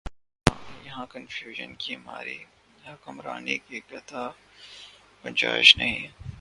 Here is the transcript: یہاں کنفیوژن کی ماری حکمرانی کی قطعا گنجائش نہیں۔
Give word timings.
یہاں 0.85 1.05
کنفیوژن 1.05 1.73
کی 1.75 1.95
ماری 1.95 2.37
حکمرانی 2.87 3.57
کی 3.57 3.79
قطعا 3.89 4.27
گنجائش 5.25 5.77
نہیں۔ 5.77 6.07